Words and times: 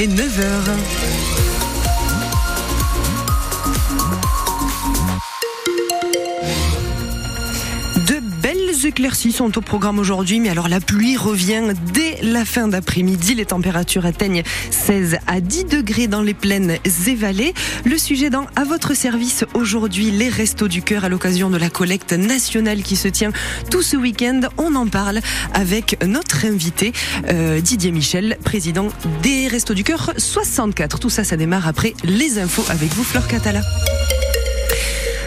il 0.00 0.04
est 0.04 0.14
9h. 0.14 1.47
Éclaircies 8.88 9.32
sont 9.32 9.58
au 9.58 9.60
programme 9.60 9.98
aujourd'hui, 9.98 10.40
mais 10.40 10.48
alors 10.48 10.66
la 10.66 10.80
pluie 10.80 11.18
revient 11.18 11.74
dès 11.92 12.16
la 12.22 12.46
fin 12.46 12.68
d'après-midi. 12.68 13.34
Les 13.34 13.44
températures 13.44 14.06
atteignent 14.06 14.42
16 14.70 15.18
à 15.26 15.42
10 15.42 15.66
degrés 15.66 16.06
dans 16.06 16.22
les 16.22 16.32
plaines 16.32 16.78
et 16.84 17.14
vallées. 17.14 17.52
Le 17.84 17.98
sujet 17.98 18.30
dans 18.30 18.46
À 18.56 18.64
votre 18.64 18.94
service 18.94 19.44
aujourd'hui, 19.52 20.10
les 20.10 20.30
restos 20.30 20.68
du 20.68 20.80
cœur 20.80 21.04
à 21.04 21.10
l'occasion 21.10 21.50
de 21.50 21.58
la 21.58 21.68
collecte 21.68 22.14
nationale 22.14 22.82
qui 22.82 22.96
se 22.96 23.08
tient 23.08 23.30
tout 23.70 23.82
ce 23.82 23.96
week-end. 23.98 24.40
On 24.56 24.74
en 24.74 24.86
parle 24.86 25.20
avec 25.52 26.02
notre 26.06 26.46
invité 26.46 26.92
euh, 27.28 27.60
Didier 27.60 27.92
Michel, 27.92 28.38
président 28.42 28.88
des 29.22 29.48
restos 29.48 29.74
du 29.74 29.84
cœur 29.84 30.14
64. 30.16 30.98
Tout 30.98 31.10
ça, 31.10 31.24
ça 31.24 31.36
démarre 31.36 31.68
après 31.68 31.92
les 32.04 32.38
infos 32.38 32.64
avec 32.70 32.90
vous, 32.94 33.04
Fleur 33.04 33.28
Catala. 33.28 33.60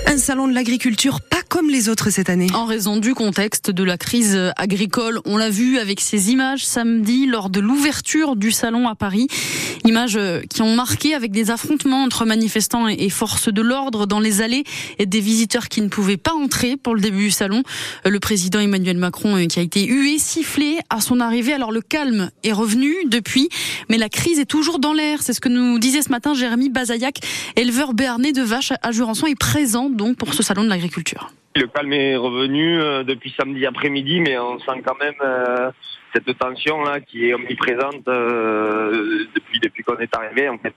Un 0.07 0.17
salon 0.17 0.47
de 0.47 0.53
l'agriculture 0.53 1.19
comme 1.51 1.69
les 1.69 1.89
autres 1.89 2.09
cette 2.11 2.29
année. 2.29 2.47
En 2.53 2.63
raison 2.63 2.95
du 2.95 3.13
contexte 3.13 3.71
de 3.71 3.83
la 3.83 3.97
crise 3.97 4.39
agricole, 4.55 5.19
on 5.25 5.35
l'a 5.35 5.49
vu 5.49 5.79
avec 5.79 5.99
ces 5.99 6.31
images 6.31 6.65
samedi 6.65 7.25
lors 7.25 7.49
de 7.49 7.59
l'ouverture 7.59 8.37
du 8.37 8.51
salon 8.51 8.87
à 8.87 8.95
Paris. 8.95 9.27
Images 9.83 10.17
qui 10.49 10.61
ont 10.61 10.73
marqué 10.73 11.13
avec 11.13 11.31
des 11.31 11.51
affrontements 11.51 12.03
entre 12.03 12.23
manifestants 12.25 12.87
et 12.87 13.09
forces 13.09 13.51
de 13.51 13.61
l'ordre 13.61 14.07
dans 14.07 14.21
les 14.21 14.41
allées 14.41 14.63
et 14.97 15.05
des 15.05 15.19
visiteurs 15.19 15.67
qui 15.67 15.81
ne 15.81 15.89
pouvaient 15.89 16.15
pas 16.15 16.31
entrer 16.31 16.77
pour 16.77 16.95
le 16.95 17.01
début 17.01 17.25
du 17.25 17.31
salon. 17.31 17.63
Le 18.05 18.19
président 18.21 18.61
Emmanuel 18.61 18.95
Macron 18.95 19.35
euh, 19.35 19.47
qui 19.47 19.59
a 19.59 19.61
été 19.61 19.85
hué, 19.85 20.19
sifflé 20.19 20.79
à 20.89 21.01
son 21.01 21.19
arrivée. 21.19 21.51
Alors 21.51 21.73
le 21.73 21.81
calme 21.81 22.31
est 22.45 22.53
revenu 22.53 22.95
depuis, 23.07 23.49
mais 23.89 23.97
la 23.97 24.07
crise 24.07 24.39
est 24.39 24.45
toujours 24.45 24.79
dans 24.79 24.93
l'air. 24.93 25.21
C'est 25.21 25.33
ce 25.33 25.41
que 25.41 25.49
nous 25.49 25.79
disait 25.79 26.01
ce 26.01 26.11
matin 26.11 26.33
Jérémy 26.33 26.69
Bazaillac, 26.69 27.19
éleveur 27.57 27.93
béarnais 27.93 28.31
de 28.31 28.41
vaches 28.41 28.71
à 28.81 28.93
Jurançon 28.93 29.27
et 29.27 29.35
présent 29.35 29.89
donc 29.89 30.15
pour 30.15 30.33
ce 30.33 30.43
salon 30.43 30.63
de 30.63 30.69
l'agriculture. 30.69 31.33
Le 31.55 31.67
calme 31.67 31.91
est 31.91 32.15
revenu 32.15 32.79
euh, 32.79 33.03
depuis 33.03 33.33
samedi 33.37 33.65
après-midi, 33.65 34.21
mais 34.21 34.37
on 34.37 34.57
sent 34.59 34.81
quand 34.85 34.97
même 34.99 35.15
euh, 35.21 35.69
cette 36.13 36.37
tension 36.37 36.81
là 36.83 37.01
qui 37.01 37.27
est 37.27 37.33
omniprésente 37.33 38.07
euh, 38.07 39.25
depuis 39.35 39.59
depuis 39.59 39.83
qu'on 39.83 39.97
est 39.97 40.15
arrivé. 40.15 40.47
En 40.47 40.57
fait, 40.57 40.75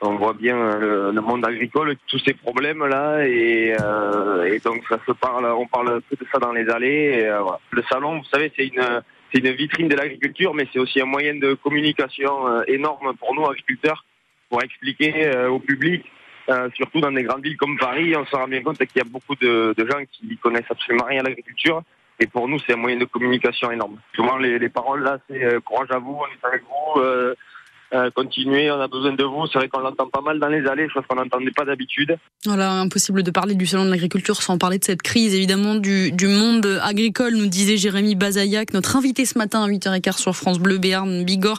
on 0.00 0.14
voit 0.14 0.32
bien 0.32 0.78
le, 0.78 1.20
monde 1.20 1.44
agricole, 1.44 1.96
tous 2.06 2.18
ces 2.20 2.32
problèmes 2.32 2.86
là, 2.86 3.26
et, 3.26 3.76
donc 4.64 4.84
ça 4.88 4.98
se 5.06 5.12
parle, 5.12 5.44
on 5.44 5.66
parle 5.66 6.00
peu 6.08 6.16
de 6.16 6.26
ça 6.32 6.38
dans 6.38 6.52
les 6.52 6.68
allées. 6.70 7.30
Le 7.70 7.82
salon, 7.90 8.18
vous 8.18 8.28
savez, 8.32 8.50
c'est 8.56 8.66
une 8.66 9.02
c'est 9.32 9.40
une 9.40 9.50
vitrine 9.50 9.88
de 9.88 9.96
l'agriculture, 9.96 10.54
mais 10.54 10.66
c'est 10.72 10.78
aussi 10.78 11.00
un 11.02 11.06
moyen 11.06 11.34
de 11.34 11.52
communication 11.54 12.62
énorme 12.64 13.14
pour 13.18 13.34
nous 13.34 13.44
agriculteurs 13.44 14.04
pour 14.48 14.62
expliquer 14.62 15.30
au 15.46 15.58
public 15.58 16.06
euh, 16.48 16.68
surtout 16.74 17.00
dans 17.00 17.12
des 17.12 17.22
grandes 17.22 17.42
villes 17.42 17.56
comme 17.56 17.78
Paris, 17.78 18.14
on 18.16 18.24
se 18.24 18.34
rend 18.34 18.48
bien 18.48 18.62
compte 18.62 18.78
qu'il 18.78 18.96
y 18.96 19.00
a 19.00 19.08
beaucoup 19.08 19.34
de, 19.36 19.74
de 19.76 19.86
gens 19.90 19.98
qui 20.10 20.36
connaissent 20.38 20.70
absolument 20.70 21.04
rien 21.04 21.20
à 21.20 21.24
l'agriculture. 21.24 21.82
Et 22.20 22.26
pour 22.26 22.48
nous, 22.48 22.58
c'est 22.60 22.72
un 22.72 22.76
moyen 22.76 22.96
de 22.96 23.04
communication 23.04 23.70
énorme. 23.70 23.98
Souvent, 24.14 24.38
les, 24.38 24.58
les 24.58 24.68
paroles 24.68 25.02
là, 25.02 25.18
c'est 25.28 25.44
euh, 25.44 25.60
courage 25.60 25.90
à 25.90 25.98
vous, 25.98 26.18
on 26.20 26.26
est 26.26 26.46
avec 26.46 26.62
vous. 26.62 27.00
Euh, 27.00 27.34
euh, 27.94 28.10
continuer, 28.14 28.70
on 28.70 28.80
a 28.80 28.86
besoin 28.86 29.14
de 29.14 29.24
vous. 29.24 29.46
C'est 29.46 29.58
vrai 29.58 29.68
qu'on 29.68 29.80
l'entend 29.80 30.08
pas 30.08 30.20
mal 30.20 30.38
dans 30.38 30.48
les 30.48 30.66
allées, 30.66 30.88
chose 30.90 31.04
qu'on 31.08 31.16
n'entendait 31.16 31.52
pas 31.52 31.64
d'habitude. 31.64 32.18
Voilà, 32.44 32.72
impossible 32.72 33.22
de 33.22 33.30
parler 33.30 33.54
du 33.54 33.66
salon 33.66 33.86
de 33.86 33.90
l'agriculture 33.90 34.42
sans 34.42 34.58
parler 34.58 34.78
de 34.78 34.84
cette 34.84 35.00
crise, 35.00 35.34
évidemment, 35.34 35.74
du, 35.74 36.12
du 36.12 36.26
monde 36.26 36.66
agricole, 36.82 37.34
nous 37.34 37.46
disait 37.46 37.78
Jérémy 37.78 38.14
Bazaillac, 38.14 38.74
notre 38.74 38.96
invité 38.96 39.24
ce 39.24 39.38
matin 39.38 39.64
à 39.64 39.68
8h15 39.68 40.18
sur 40.18 40.36
France 40.36 40.58
Bleu, 40.58 40.76
Béarn, 40.76 41.24
Bigorre, 41.24 41.58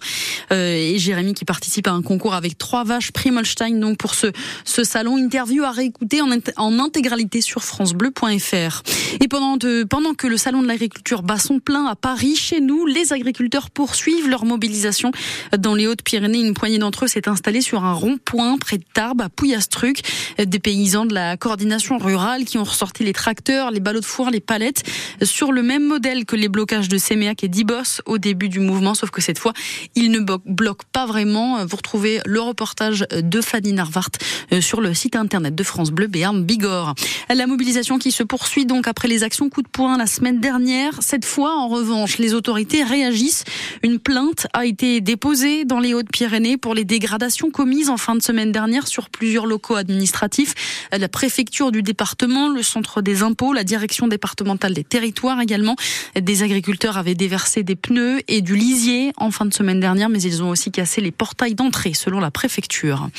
euh, 0.51 0.75
et 0.75 0.99
Jérémy 0.99 1.33
qui 1.33 1.45
participe 1.45 1.87
à 1.87 1.91
un 1.91 2.03
concours 2.03 2.35
avec 2.35 2.59
trois 2.59 2.83
vaches 2.83 3.11
Primolstein, 3.11 3.79
donc 3.79 3.97
pour 3.97 4.13
ce, 4.13 4.27
ce 4.65 4.83
salon. 4.83 5.17
Interview 5.17 5.63
à 5.63 5.71
réécouter 5.71 6.21
en, 6.21 6.29
en 6.57 6.79
intégralité 6.79 7.41
sur 7.41 7.63
francebleu.fr. 7.63 8.83
Et 9.19 9.27
pendant, 9.27 9.57
de, 9.57 9.83
pendant 9.83 10.13
que 10.13 10.27
le 10.27 10.37
salon 10.37 10.61
de 10.61 10.67
l'agriculture 10.67 11.23
bat 11.23 11.39
son 11.39 11.59
plein 11.59 11.85
à 11.85 11.95
Paris, 11.95 12.35
chez 12.35 12.61
nous, 12.61 12.85
les 12.85 13.13
agriculteurs 13.13 13.71
poursuivent 13.71 14.29
leur 14.29 14.45
mobilisation 14.45 15.11
dans 15.57 15.73
les 15.73 15.87
Hautes-Pyrénées 15.87 16.18
une 16.25 16.53
poignée 16.53 16.77
d'entre 16.77 17.05
eux 17.05 17.07
s'est 17.07 17.27
installée 17.27 17.61
sur 17.61 17.83
un 17.83 17.93
rond-point 17.93 18.57
près 18.57 18.77
de 18.77 18.83
Tarbes, 18.93 19.21
à 19.21 19.29
Pouillastruc. 19.29 20.01
Des 20.37 20.59
paysans 20.59 21.05
de 21.05 21.13
la 21.13 21.37
coordination 21.37 21.97
rurale 21.97 22.45
qui 22.45 22.57
ont 22.57 22.63
ressorti 22.63 23.03
les 23.03 23.13
tracteurs, 23.13 23.71
les 23.71 23.79
ballots 23.79 23.99
de 23.99 24.05
foire, 24.05 24.31
les 24.31 24.39
palettes, 24.39 24.83
sur 25.23 25.51
le 25.51 25.61
même 25.61 25.85
modèle 25.85 26.25
que 26.25 26.35
les 26.35 26.47
blocages 26.47 26.89
de 26.89 26.97
Séméac 26.97 27.43
et 27.43 27.47
d'Ibos 27.47 28.01
au 28.05 28.17
début 28.17 28.49
du 28.49 28.59
mouvement, 28.59 28.93
sauf 28.93 29.09
que 29.09 29.21
cette 29.21 29.39
fois, 29.39 29.53
ils 29.95 30.11
ne 30.11 30.19
bloquent 30.19 30.85
pas 30.91 31.05
vraiment. 31.05 31.65
Vous 31.65 31.77
retrouvez 31.77 32.21
le 32.25 32.39
reportage 32.39 33.05
de 33.11 33.41
Fanny 33.41 33.73
Narvart 33.73 34.09
euh, 34.53 34.61
sur 34.61 34.81
le 34.81 34.93
site 34.93 35.15
internet 35.15 35.55
de 35.55 35.63
France 35.63 35.91
Bleu 35.91 36.07
Béarn 36.07 36.43
Bigorre. 36.43 36.95
La 37.33 37.47
mobilisation 37.47 37.99
qui 37.99 38.11
se 38.11 38.23
poursuit 38.23 38.65
donc 38.65 38.87
après 38.87 39.07
les 39.07 39.23
actions 39.23 39.49
coup 39.49 39.61
de 39.61 39.67
poing 39.67 39.97
la 39.97 40.07
semaine 40.07 40.39
dernière. 40.39 40.99
Cette 41.01 41.25
fois, 41.25 41.55
en 41.57 41.67
revanche, 41.67 42.17
les 42.17 42.33
autorités 42.33 42.83
réagissent. 42.83 43.43
Une 43.83 43.99
plainte 43.99 44.47
a 44.53 44.65
été 44.65 45.01
déposée 45.01 45.65
dans 45.65 45.79
les 45.79 45.93
Hautes 45.93 46.08
pyrénées 46.11 46.57
pour 46.57 46.73
les 46.73 46.85
dégradations 46.85 47.51
commises 47.51 47.89
en 47.89 47.97
fin 47.97 48.15
de 48.15 48.21
semaine 48.21 48.51
dernière 48.51 48.87
sur 48.87 49.09
plusieurs 49.09 49.45
locaux 49.45 49.75
administratifs. 49.75 50.87
La 50.91 51.07
préfecture 51.07 51.71
du 51.71 51.81
département, 51.81 52.49
le 52.49 52.63
centre 52.63 53.01
des 53.01 53.23
impôts, 53.23 53.53
la 53.53 53.63
direction 53.63 54.07
départementale 54.07 54.73
des 54.73 54.83
territoires 54.83 55.39
également. 55.41 55.75
Des 56.19 56.43
agriculteurs 56.43 56.97
avaient 56.97 57.15
déversé 57.15 57.63
des 57.63 57.75
pneus 57.75 58.21
et 58.27 58.41
du 58.41 58.55
lisier 58.55 59.11
en 59.17 59.31
fin 59.31 59.45
de 59.45 59.53
semaine 59.53 59.79
dernière, 59.79 60.09
mais 60.09 60.21
ils 60.21 60.43
ont 60.43 60.49
aussi 60.49 60.71
cassé 60.71 61.01
les 61.01 61.11
portails 61.11 61.55
d'entrée 61.55 61.93
selon 61.93 62.19
la 62.19 62.31
préfecture. 62.31 63.09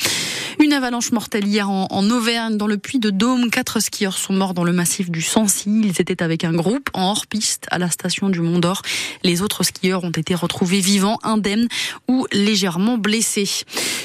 Une 0.61 0.73
avalanche 0.73 1.11
mortelle 1.11 1.47
hier 1.47 1.71
en, 1.71 2.09
Auvergne, 2.11 2.55
dans 2.55 2.67
le 2.67 2.77
puits 2.77 2.99
de 2.99 3.09
Dôme. 3.09 3.49
Quatre 3.49 3.79
skieurs 3.79 4.15
sont 4.15 4.33
morts 4.33 4.53
dans 4.53 4.63
le 4.63 4.71
massif 4.71 5.09
du 5.09 5.23
Sancy. 5.23 5.81
Ils 5.83 5.99
étaient 5.99 6.21
avec 6.21 6.43
un 6.43 6.53
groupe 6.53 6.91
en 6.93 7.09
hors-piste 7.09 7.65
à 7.71 7.79
la 7.79 7.89
station 7.89 8.29
du 8.29 8.41
Mont 8.41 8.59
d'Or. 8.59 8.83
Les 9.23 9.41
autres 9.41 9.63
skieurs 9.63 10.03
ont 10.03 10.11
été 10.11 10.35
retrouvés 10.35 10.79
vivants, 10.79 11.17
indemnes 11.23 11.67
ou 12.07 12.27
légèrement 12.31 12.99
blessés. 12.99 13.49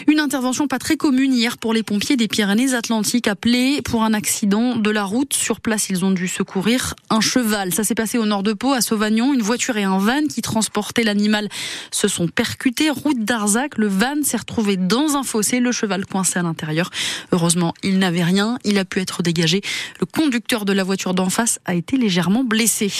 Une 0.08 0.18
intervention 0.18 0.66
pas 0.66 0.78
très 0.78 0.96
commune 0.96 1.34
hier 1.34 1.58
pour 1.58 1.74
les 1.74 1.82
pompiers 1.82 2.16
des 2.16 2.26
Pyrénées-Atlantiques 2.26 3.28
appelés 3.28 3.82
pour 3.82 4.02
un 4.02 4.14
accident 4.14 4.76
de 4.76 4.90
la 4.90 5.04
route. 5.04 5.34
Sur 5.34 5.60
place, 5.60 5.90
ils 5.90 6.06
ont 6.06 6.10
dû 6.10 6.26
secourir 6.26 6.94
un 7.10 7.20
cheval. 7.20 7.74
Ça 7.74 7.84
s'est 7.84 7.94
passé 7.94 8.16
au 8.16 8.24
nord 8.24 8.42
de 8.42 8.54
Pau, 8.54 8.72
à 8.72 8.80
Sauvagnon. 8.80 9.34
Une 9.34 9.42
voiture 9.42 9.76
et 9.76 9.84
un 9.84 9.98
van 9.98 10.22
qui 10.26 10.40
transportaient 10.40 11.04
l'animal 11.04 11.50
se 11.90 12.08
sont 12.08 12.28
percutés. 12.28 12.88
Route 12.88 13.22
d'Arzac, 13.22 13.76
le 13.76 13.88
van 13.88 14.22
s'est 14.22 14.38
retrouvé 14.38 14.78
dans 14.78 15.16
un 15.16 15.22
fossé. 15.22 15.60
Le 15.60 15.72
cheval 15.72 16.06
coincé 16.06 16.38
à 16.38 16.45
Heureusement, 17.32 17.74
il 17.82 17.98
n'avait 17.98 18.22
rien. 18.22 18.58
Il 18.64 18.78
a 18.78 18.84
pu 18.84 19.00
être 19.00 19.22
dégagé. 19.22 19.60
Le 20.00 20.06
conducteur 20.06 20.64
de 20.64 20.72
la 20.72 20.84
voiture 20.84 21.14
d'en 21.14 21.30
face 21.30 21.58
a 21.64 21.74
été 21.74 21.96
légèrement 21.96 22.44
blessé. 22.44 22.92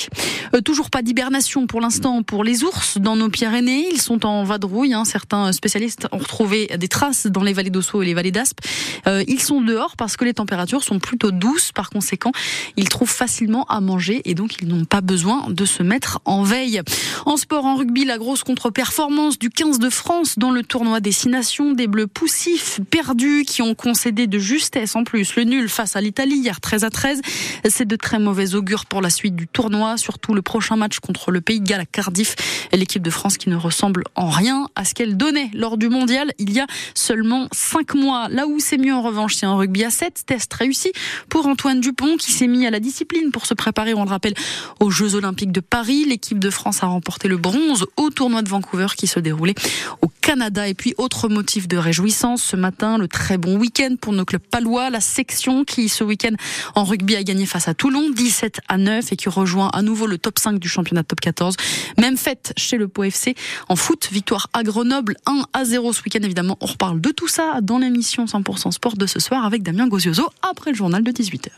Euh, 0.54 0.60
toujours 0.60 0.90
pas 0.90 1.02
d'hibernation 1.02 1.66
pour 1.66 1.80
l'instant 1.80 2.22
pour 2.22 2.44
les 2.44 2.64
ours 2.64 2.98
dans 2.98 3.16
nos 3.16 3.28
Pyrénées. 3.28 3.88
Ils 3.92 4.00
sont 4.00 4.26
en 4.26 4.44
vadrouille. 4.44 4.94
Hein. 4.94 5.04
Certains 5.04 5.52
spécialistes 5.52 6.08
ont 6.12 6.18
retrouvé 6.18 6.70
des 6.78 6.88
traces 6.88 7.26
dans 7.26 7.42
les 7.42 7.52
vallées 7.52 7.70
d'Ossau 7.70 8.02
et 8.02 8.06
les 8.06 8.14
vallées 8.14 8.32
d'Aspe. 8.32 8.60
Euh, 9.06 9.24
ils 9.26 9.40
sont 9.40 9.60
dehors 9.60 9.96
parce 9.96 10.16
que 10.16 10.24
les 10.24 10.34
températures 10.34 10.82
sont 10.82 10.98
plutôt 10.98 11.30
douces. 11.30 11.72
Par 11.72 11.90
conséquent, 11.90 12.32
ils 12.76 12.88
trouvent 12.88 13.10
facilement 13.10 13.64
à 13.64 13.80
manger 13.80 14.22
et 14.24 14.34
donc 14.34 14.56
ils 14.60 14.68
n'ont 14.68 14.84
pas 14.84 15.00
besoin 15.00 15.46
de 15.48 15.64
se 15.64 15.82
mettre 15.82 16.20
en 16.24 16.42
veille. 16.42 16.82
En 17.24 17.36
sport, 17.36 17.64
en 17.64 17.76
rugby, 17.76 18.04
la 18.04 18.18
grosse 18.18 18.42
contre-performance 18.42 19.38
du 19.38 19.50
15 19.50 19.78
de 19.78 19.90
France 19.90 20.38
dans 20.38 20.50
le 20.50 20.62
tournoi 20.62 21.00
Destination. 21.00 21.72
Des 21.72 21.86
Bleus 21.86 22.06
poussifs 22.06 22.80
perdus 22.90 23.44
qui 23.46 23.62
ont 23.62 23.74
concédé 23.74 24.26
de 24.26 24.38
justesse 24.38 24.96
en 24.96 25.04
plus 25.04 25.36
le 25.36 25.44
nul 25.44 25.68
face 25.68 25.96
à 25.96 26.00
l'Italie 26.00 26.36
hier 26.36 26.60
13 26.60 26.84
à 26.84 26.90
13. 26.90 27.20
C'est 27.68 27.86
de 27.86 27.96
très 27.96 28.18
mauvais 28.18 28.54
augure 28.54 28.86
pour 28.86 29.00
la 29.00 29.10
suite 29.10 29.36
du 29.36 29.46
tournoi, 29.46 29.96
surtout 29.96 30.34
le 30.34 30.42
prochain 30.42 30.76
match 30.76 31.00
contre 31.00 31.30
le 31.30 31.40
Pays 31.40 31.60
de 31.60 31.66
Galles 31.66 31.80
à 31.80 31.86
Cardiff. 31.86 32.36
L'équipe 32.72 33.02
de 33.02 33.10
France 33.10 33.36
qui 33.36 33.48
ne 33.48 33.56
ressemble 33.56 34.04
en 34.14 34.28
rien 34.28 34.68
à 34.74 34.84
ce 34.84 34.94
qu'elle 34.94 35.16
donnait 35.16 35.50
lors 35.54 35.76
du 35.76 35.88
mondial 35.88 36.32
il 36.38 36.52
y 36.52 36.60
a 36.60 36.66
seulement 36.94 37.48
5 37.52 37.94
mois. 37.94 38.28
Là 38.28 38.46
où 38.46 38.58
c'est 38.58 38.76
en 38.92 39.02
revanche, 39.02 39.34
c'est 39.36 39.46
en 39.46 39.56
rugby 39.56 39.84
à 39.84 39.90
7. 39.90 40.24
Test 40.26 40.52
réussi 40.54 40.92
pour 41.28 41.46
Antoine 41.46 41.80
Dupont 41.80 42.16
qui 42.16 42.32
s'est 42.32 42.46
mis 42.46 42.66
à 42.66 42.70
la 42.70 42.80
discipline 42.80 43.30
pour 43.30 43.46
se 43.46 43.54
préparer, 43.54 43.94
on 43.94 44.04
le 44.04 44.10
rappelle, 44.10 44.34
aux 44.80 44.90
Jeux 44.90 45.14
Olympiques 45.14 45.52
de 45.52 45.60
Paris. 45.60 46.04
L'équipe 46.04 46.38
de 46.38 46.50
France 46.50 46.82
a 46.82 46.86
remporté 46.86 47.28
le 47.28 47.36
bronze 47.36 47.86
au 47.96 48.10
tournoi 48.10 48.42
de 48.42 48.48
Vancouver 48.48 48.88
qui 48.96 49.06
se 49.06 49.20
déroulait 49.20 49.54
au 50.02 50.08
Canada. 50.26 50.66
Et 50.66 50.74
puis, 50.74 50.94
autre 50.98 51.28
motif 51.28 51.68
de 51.68 51.76
réjouissance, 51.76 52.42
ce 52.42 52.56
matin, 52.56 52.98
le 52.98 53.06
très 53.06 53.38
bon 53.38 53.56
week-end 53.56 53.94
pour 54.00 54.12
nos 54.12 54.24
clubs 54.24 54.42
palois. 54.42 54.90
La 54.90 55.00
section 55.00 55.64
qui, 55.64 55.88
ce 55.88 56.02
week-end, 56.02 56.34
en 56.74 56.82
rugby, 56.82 57.14
a 57.14 57.22
gagné 57.22 57.46
face 57.46 57.68
à 57.68 57.74
Toulon, 57.74 58.10
17 58.10 58.60
à 58.68 58.76
9 58.76 59.12
et 59.12 59.16
qui 59.16 59.28
rejoint 59.28 59.68
à 59.68 59.82
nouveau 59.82 60.06
le 60.06 60.18
top 60.18 60.38
5 60.38 60.58
du 60.58 60.68
championnat 60.68 61.04
top 61.04 61.20
14. 61.20 61.56
Même 61.98 62.16
fête 62.16 62.52
chez 62.56 62.76
le 62.76 62.88
Pau 62.88 63.04
FC. 63.04 63.36
En 63.68 63.76
foot, 63.76 64.08
victoire 64.10 64.48
à 64.52 64.64
Grenoble, 64.64 65.16
1 65.26 65.42
à 65.52 65.64
0 65.64 65.92
ce 65.92 66.02
week-end. 66.02 66.20
Évidemment, 66.22 66.58
on 66.60 66.66
reparle 66.66 67.00
de 67.00 67.10
tout 67.10 67.28
ça 67.28 67.60
dans 67.62 67.78
l'émission 67.78 68.24
100% 68.24 68.72
sport 68.76 68.96
de 68.96 69.06
ce 69.06 69.18
soir 69.18 69.44
avec 69.44 69.62
Damien 69.62 69.88
Gozioso 69.88 70.28
après 70.42 70.70
le 70.70 70.76
journal 70.76 71.02
de 71.02 71.10
18h. 71.10 71.48